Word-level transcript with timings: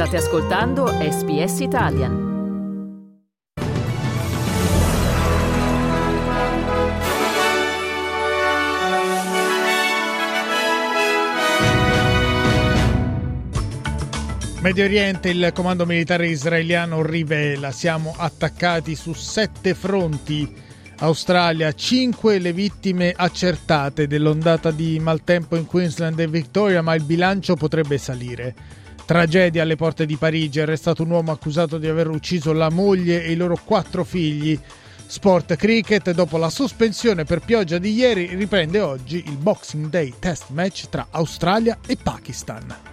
State 0.00 0.16
ascoltando 0.16 0.86
SBS 0.86 1.60
Italian. 1.60 2.12
Medio 14.62 14.84
Oriente, 14.84 15.28
il 15.28 15.50
comando 15.52 15.84
militare 15.84 16.28
israeliano 16.28 17.02
rivela, 17.02 17.70
siamo 17.70 18.14
attaccati 18.16 18.94
su 18.94 19.12
sette 19.12 19.74
fronti. 19.74 20.50
Australia, 21.00 21.74
5 21.74 22.38
le 22.38 22.54
vittime 22.54 23.12
accertate 23.14 24.06
dell'ondata 24.06 24.70
di 24.70 24.98
maltempo 24.98 25.56
in 25.56 25.66
Queensland 25.66 26.18
e 26.18 26.26
Victoria, 26.26 26.80
ma 26.80 26.94
il 26.94 27.02
bilancio 27.02 27.54
potrebbe 27.54 27.98
salire. 27.98 28.79
Tragedia 29.10 29.62
alle 29.62 29.74
porte 29.74 30.06
di 30.06 30.14
Parigi, 30.14 30.60
arrestato 30.60 31.02
un 31.02 31.10
uomo 31.10 31.32
accusato 31.32 31.78
di 31.78 31.88
aver 31.88 32.06
ucciso 32.06 32.52
la 32.52 32.70
moglie 32.70 33.24
e 33.24 33.32
i 33.32 33.34
loro 33.34 33.58
quattro 33.64 34.04
figli. 34.04 34.56
Sport 35.04 35.56
cricket, 35.56 36.12
dopo 36.12 36.38
la 36.38 36.48
sospensione 36.48 37.24
per 37.24 37.40
pioggia 37.40 37.78
di 37.78 37.92
ieri, 37.92 38.36
riprende 38.36 38.78
oggi 38.78 39.24
il 39.26 39.36
Boxing 39.36 39.88
Day 39.88 40.14
Test 40.20 40.50
Match 40.50 40.88
tra 40.88 41.08
Australia 41.10 41.80
e 41.88 41.96
Pakistan. 42.00 42.89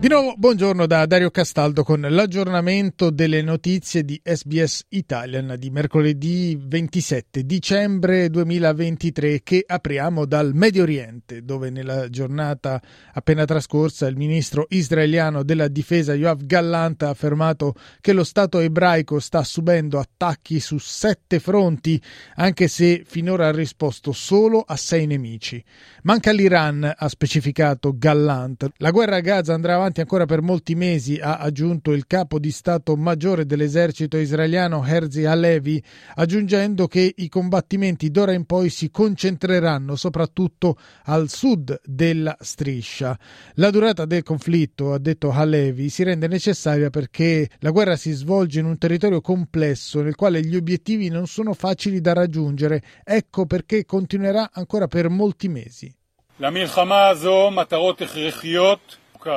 Di 0.00 0.08
nuovo 0.08 0.32
buongiorno 0.34 0.86
da 0.86 1.04
Dario 1.04 1.30
Castaldo 1.30 1.84
con 1.84 2.00
l'aggiornamento 2.00 3.10
delle 3.10 3.42
notizie 3.42 4.02
di 4.02 4.18
SBS 4.24 4.86
Italian 4.88 5.56
di 5.58 5.68
mercoledì 5.68 6.58
27 6.58 7.44
dicembre 7.44 8.30
2023 8.30 9.42
che 9.42 9.62
apriamo 9.66 10.24
dal 10.24 10.54
Medio 10.54 10.84
Oriente 10.84 11.44
dove 11.44 11.68
nella 11.68 12.08
giornata 12.08 12.80
appena 13.12 13.44
trascorsa 13.44 14.06
il 14.06 14.16
ministro 14.16 14.64
israeliano 14.70 15.42
della 15.42 15.68
difesa 15.68 16.14
Yoav 16.14 16.46
Gallant 16.46 17.02
ha 17.02 17.10
affermato 17.10 17.74
che 18.00 18.14
lo 18.14 18.24
Stato 18.24 18.58
ebraico 18.58 19.20
sta 19.20 19.44
subendo 19.44 19.98
attacchi 19.98 20.60
su 20.60 20.78
sette 20.78 21.40
fronti 21.40 22.00
anche 22.36 22.68
se 22.68 23.02
finora 23.04 23.48
ha 23.48 23.52
risposto 23.52 24.12
solo 24.12 24.64
a 24.66 24.76
sei 24.76 25.06
nemici. 25.06 25.62
Manca 26.04 26.32
l'Iran, 26.32 26.90
ha 26.96 27.08
specificato 27.10 27.92
Gallant. 27.94 28.66
La 28.78 28.90
guerra 28.90 29.16
a 29.16 29.20
Gaza 29.20 29.52
andrà 29.52 29.74
avanti 29.74 29.88
avanti 29.90 30.00
ancora 30.00 30.26
per 30.26 30.40
molti 30.40 30.74
mesi, 30.74 31.18
ha 31.20 31.38
aggiunto 31.38 31.92
il 31.92 32.06
capo 32.06 32.38
di 32.38 32.52
Stato 32.52 32.96
maggiore 32.96 33.44
dell'esercito 33.44 34.16
israeliano 34.16 34.84
Herzi 34.84 35.24
Halevi, 35.24 35.82
aggiungendo 36.14 36.86
che 36.86 37.12
i 37.16 37.28
combattimenti 37.28 38.10
d'ora 38.10 38.32
in 38.32 38.44
poi 38.44 38.70
si 38.70 38.90
concentreranno 38.90 39.96
soprattutto 39.96 40.76
al 41.04 41.28
sud 41.28 41.80
della 41.84 42.36
striscia. 42.40 43.18
La 43.54 43.70
durata 43.70 44.04
del 44.04 44.22
conflitto, 44.22 44.92
ha 44.92 44.98
detto 44.98 45.30
Halevi, 45.30 45.88
si 45.88 46.04
rende 46.04 46.28
necessaria 46.28 46.90
perché 46.90 47.48
la 47.58 47.70
guerra 47.70 47.96
si 47.96 48.12
svolge 48.12 48.60
in 48.60 48.66
un 48.66 48.78
territorio 48.78 49.20
complesso 49.20 50.02
nel 50.02 50.14
quale 50.14 50.40
gli 50.40 50.54
obiettivi 50.54 51.08
non 51.08 51.26
sono 51.26 51.52
facili 51.52 52.00
da 52.00 52.12
raggiungere. 52.12 52.82
Ecco 53.02 53.46
perché 53.46 53.84
continuerà 53.84 54.50
ancora 54.52 54.86
per 54.86 55.08
molti 55.08 55.48
mesi. 55.48 55.92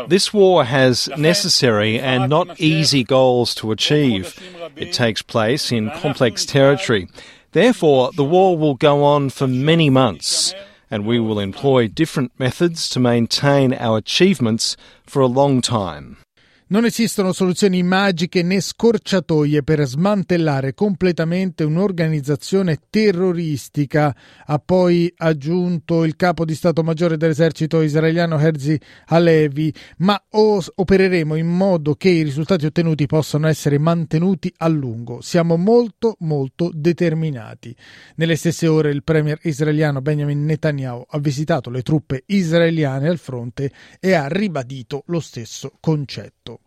This 0.07 0.33
war 0.33 0.65
has 0.65 1.09
necessary 1.17 1.99
and 1.99 2.29
not 2.29 2.59
easy 2.59 3.03
goals 3.03 3.53
to 3.55 3.71
achieve. 3.71 4.39
It 4.75 4.93
takes 4.93 5.21
place 5.21 5.71
in 5.71 5.91
complex 5.91 6.45
territory. 6.45 7.07
Therefore, 7.51 8.11
the 8.15 8.23
war 8.23 8.57
will 8.57 8.75
go 8.75 9.03
on 9.03 9.29
for 9.29 9.47
many 9.47 9.89
months, 9.89 10.53
and 10.89 11.05
we 11.05 11.19
will 11.19 11.39
employ 11.39 11.87
different 11.87 12.31
methods 12.39 12.89
to 12.89 12.99
maintain 12.99 13.73
our 13.73 13.97
achievements 13.97 14.75
for 15.05 15.21
a 15.21 15.27
long 15.27 15.61
time. 15.61 16.17
Non 16.65 16.85
esistono 16.85 17.33
soluzioni 17.33 17.83
magiche 17.83 18.41
né 18.41 18.61
scorciatoie 18.61 19.63
per 19.63 19.85
smantellare 19.85 20.73
completamente 20.73 21.65
un'organizzazione 21.65 22.79
terroristica, 22.89 24.15
ha 24.45 24.59
poi 24.59 25.13
aggiunto 25.17 26.05
il 26.05 26.15
capo 26.15 26.45
di 26.45 26.55
Stato 26.55 26.81
Maggiore 26.81 27.17
dell'esercito 27.17 27.81
israeliano 27.81 28.39
Herzi 28.39 28.79
Halevi, 29.07 29.73
ma 29.97 30.19
opereremo 30.29 31.35
in 31.35 31.47
modo 31.47 31.95
che 31.95 32.09
i 32.09 32.23
risultati 32.23 32.65
ottenuti 32.65 33.07
possano 33.07 33.47
essere 33.47 33.77
mantenuti 33.77 34.51
a 34.57 34.67
lungo. 34.69 35.19
Siamo 35.19 35.57
molto 35.57 36.15
molto 36.19 36.71
determinati. 36.73 37.75
Nelle 38.15 38.37
stesse 38.37 38.67
ore 38.67 38.89
il 38.89 39.03
premier 39.03 39.37
israeliano 39.43 40.01
Benjamin 40.01 40.45
Netanyahu 40.45 41.03
ha 41.09 41.19
visitato 41.19 41.69
le 41.69 41.81
truppe 41.81 42.23
israeliane 42.27 43.09
al 43.09 43.19
fronte 43.19 43.69
e 43.99 44.13
ha 44.13 44.27
ribadito 44.27 45.03
lo 45.07 45.19
stesso 45.19 45.73
concetto. 45.81 46.61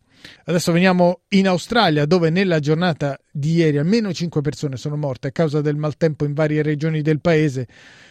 Adesso 0.45 0.73
veniamo 0.73 1.21
in 1.29 1.49
Australia, 1.49 2.07
dove 2.07 2.31
nella 2.31 2.61
giornata 2.61 3.19
di 3.31 3.55
ieri 3.55 3.79
almeno 3.79 4.13
5 4.13 4.41
persone 4.41 4.77
sono 4.77 4.97
morte 4.97 5.29
a 5.29 5.33
causa 5.33 5.61
del 5.61 5.77
maltempo 5.77 6.25
in 6.25 6.35
varie 6.35 6.63
regioni 6.63 7.03
del 7.03 7.21
paese. 7.21 7.67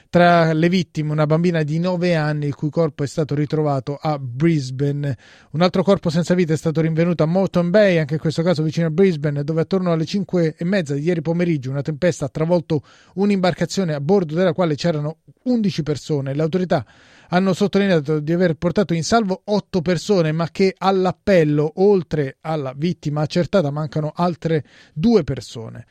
Tra 0.10 0.54
le 0.54 0.70
vittime 0.70 1.12
una 1.12 1.26
bambina 1.26 1.64
di 1.64 1.78
9 1.80 2.16
anni 2.16 2.46
il 2.46 2.56
cui 2.56 2.70
corpo 2.70 3.04
è 3.04 3.08
stato 3.08 3.36
ritrovato 3.36 3.98
a 4.00 4.18
Brisbane. 4.18 5.18
Un 5.52 5.62
altro 5.62 5.84
corpo 5.84 6.10
senza 6.10 6.34
vita 6.36 6.54
è 6.54 6.58
stato 6.58 6.80
rinvenuto 6.80 7.24
a 7.24 7.26
Moreton 7.26 7.70
Bay, 7.70 7.98
anche 7.98 8.14
in 8.14 8.20
questo 8.20 8.42
caso 8.42 8.64
vicino 8.64 8.88
a 8.88 8.92
Brisbane, 8.92 9.44
dove 9.44 9.62
attorno 9.62 9.92
alle 9.92 10.06
5 10.06 10.56
e 10.58 10.64
mezza 10.64 10.94
di 10.94 11.02
ieri 11.02 11.22
pomeriggio 11.22 11.70
una 11.70 11.82
tempesta 11.82 12.26
ha 12.26 12.30
travolto 12.30 12.82
un'imbarcazione 13.16 13.94
a 13.94 14.00
bordo 14.00 14.36
della 14.36 14.54
quale 14.54 14.76
c'erano 14.76 15.18
11 15.44 15.84
persone. 15.84 16.34
Le 16.34 16.42
autorità 16.42 16.86
hanno 17.30 17.53
sottolineato 17.53 18.19
di 18.19 18.31
aver 18.31 18.56
portato 18.56 18.94
in 18.94 19.03
salvo 19.03 19.41
8 19.44 19.81
persone, 19.81 20.31
ma 20.31 20.50
che 20.50 20.74
all'appello, 20.78 21.74
oltre 21.75 22.38
alla 22.41 22.74
vittima 22.75 23.22
accertata, 23.22 23.72
mancano 23.72 24.12
altre 24.16 24.66
due 24.94 25.24
persone. 25.24 25.86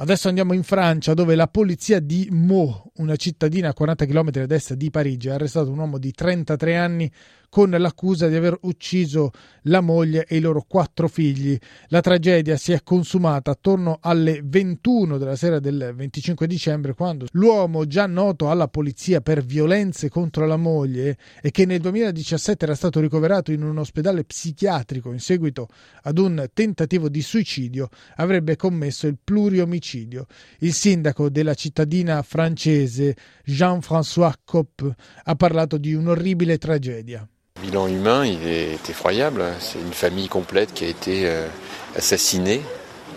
Adesso 0.00 0.28
andiamo 0.28 0.54
in 0.54 0.62
Francia 0.62 1.12
dove 1.12 1.34
la 1.34 1.46
polizia 1.46 2.00
di 2.00 2.26
Meaux, 2.30 2.84
una 2.96 3.16
cittadina 3.16 3.68
a 3.68 3.74
40 3.74 4.06
km 4.06 4.30
ad 4.36 4.50
est 4.50 4.72
di 4.72 4.88
Parigi, 4.88 5.28
ha 5.28 5.34
arrestato 5.34 5.70
un 5.70 5.78
uomo 5.78 5.98
di 5.98 6.10
33 6.10 6.76
anni 6.76 7.12
con 7.50 7.70
l'accusa 7.70 8.28
di 8.28 8.36
aver 8.36 8.56
ucciso 8.62 9.32
la 9.64 9.80
moglie 9.80 10.24
e 10.24 10.36
i 10.36 10.40
loro 10.40 10.64
quattro 10.66 11.08
figli. 11.08 11.58
La 11.88 12.00
tragedia 12.00 12.56
si 12.56 12.72
è 12.72 12.82
consumata 12.82 13.50
attorno 13.50 13.98
alle 14.00 14.40
21 14.42 15.18
della 15.18 15.34
sera 15.34 15.58
del 15.58 15.92
25 15.94 16.46
dicembre 16.46 16.94
quando 16.94 17.26
l'uomo 17.32 17.86
già 17.86 18.06
noto 18.06 18.48
alla 18.48 18.68
polizia 18.68 19.20
per 19.20 19.44
violenze 19.44 20.08
contro 20.08 20.46
la 20.46 20.56
moglie 20.56 21.18
e 21.42 21.50
che 21.50 21.66
nel 21.66 21.80
2017 21.80 22.64
era 22.64 22.74
stato 22.76 23.00
ricoverato 23.00 23.50
in 23.50 23.64
un 23.64 23.78
ospedale 23.78 24.24
psichiatrico 24.24 25.12
in 25.12 25.18
seguito 25.18 25.68
ad 26.02 26.18
un 26.18 26.48
tentativo 26.54 27.08
di 27.08 27.20
suicidio 27.20 27.88
avrebbe 28.16 28.54
commesso 28.54 29.08
il 29.08 29.18
pluriomicidio. 29.22 30.26
Il 30.60 30.72
sindaco 30.72 31.28
della 31.28 31.54
cittadina 31.54 32.22
francese 32.22 33.16
Jean-François 33.44 34.34
Copp 34.44 34.82
ha 35.24 35.34
parlato 35.34 35.78
di 35.78 35.94
un'orribile 35.94 36.56
tragedia. 36.56 37.28
Le 37.60 37.66
bilan 37.66 37.88
humain, 37.88 38.24
il 38.24 38.46
est 38.46 38.88
effroyable. 38.88 39.44
C'est 39.58 39.78
une 39.78 39.92
famille 39.92 40.28
complète 40.28 40.72
qui 40.72 40.84
a 40.84 40.88
été 40.88 41.28
euh, 41.28 41.46
assassinée, 41.94 42.62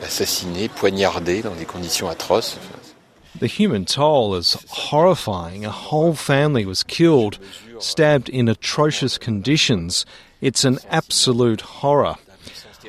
assassinée, 0.03 0.67
poignardée 0.67 1.41
dans 1.41 1.55
des 1.55 1.65
conditions 1.65 2.09
atroces. 2.09 2.57
The 3.39 3.47
human 3.47 3.85
toll 3.85 4.35
is 4.37 4.57
horrifying. 4.91 5.65
A 5.65 5.71
whole 5.71 6.13
family 6.13 6.65
was 6.65 6.83
killed, 6.83 7.39
stabbed 7.79 8.29
in 8.29 8.49
atrocious 8.49 9.17
conditions. 9.17 10.05
It's 10.41 10.65
an 10.65 10.79
absolute 10.89 11.61
horror. 11.81 12.15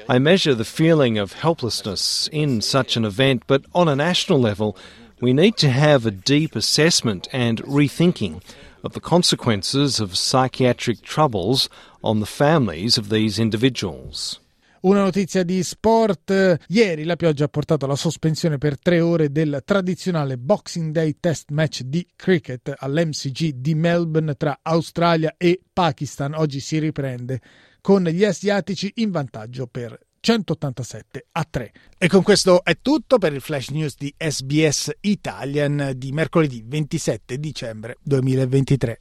I 0.08 0.18
measure 0.18 0.54
the 0.54 0.64
feeling 0.64 1.18
of 1.18 1.34
helplessness 1.34 2.28
in 2.32 2.62
such 2.62 2.96
an 2.96 3.04
event, 3.04 3.44
but 3.46 3.62
on 3.74 3.88
a 3.88 3.94
national 3.94 4.40
level, 4.40 4.76
we 5.20 5.32
need 5.32 5.56
to 5.58 5.70
have 5.70 6.04
a 6.04 6.10
deep 6.10 6.56
assessment 6.56 7.28
and 7.32 7.62
rethinking 7.62 8.42
of 8.84 8.92
the 8.92 9.00
consequences 9.00 9.98
of 9.98 10.14
psychiatric 10.14 11.00
troubles 11.00 11.68
on 12.02 12.20
the 12.20 12.26
families 12.26 12.98
of 12.98 13.08
these 13.08 13.40
individuals. 13.40 14.38
Una 14.82 15.00
notizia 15.00 15.42
di 15.44 15.62
sport. 15.62 16.58
Ieri 16.68 17.04
la 17.04 17.16
pioggia 17.16 17.44
ha 17.44 17.48
portato 17.48 17.86
alla 17.86 17.96
sospensione 17.96 18.58
per 18.58 18.78
tre 18.78 19.00
ore 19.00 19.32
del 19.32 19.62
tradizionale 19.64 20.36
Boxing 20.36 20.92
Day 20.92 21.16
Test 21.18 21.50
Match 21.52 21.80
di 21.80 22.06
cricket 22.14 22.70
all'MCG 22.76 23.54
di 23.54 23.74
Melbourne 23.74 24.34
tra 24.34 24.58
Australia 24.60 25.34
e 25.38 25.58
Pakistan. 25.72 26.34
Oggi 26.34 26.60
si 26.60 26.78
riprende 26.78 27.40
con 27.80 28.04
gli 28.04 28.24
asiatici 28.24 28.92
in 28.96 29.10
vantaggio 29.10 29.66
per 29.66 29.98
187 30.24 31.26
a 31.32 31.46
3. 31.48 31.72
E 31.98 32.08
con 32.08 32.22
questo 32.22 32.64
è 32.64 32.78
tutto 32.80 33.18
per 33.18 33.34
il 33.34 33.42
flash 33.42 33.68
news 33.68 33.94
di 33.98 34.12
SBS 34.16 34.90
Italian 35.00 35.92
di 35.96 36.12
mercoledì 36.12 36.64
27 36.64 37.38
dicembre 37.38 37.98
2023. 38.00 39.00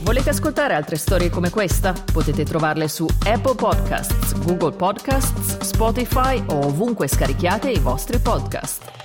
Volete 0.00 0.30
ascoltare 0.30 0.72
altre 0.72 0.96
storie 0.96 1.28
come 1.28 1.50
questa? 1.50 1.92
Potete 1.92 2.44
trovarle 2.44 2.88
su 2.88 3.06
Apple 3.26 3.54
Podcasts, 3.54 4.32
Google 4.44 4.74
Podcasts, 4.74 5.58
Spotify 5.58 6.42
o 6.46 6.68
ovunque 6.68 7.06
scarichiate 7.06 7.70
i 7.70 7.78
vostri 7.78 8.18
podcast. 8.18 9.01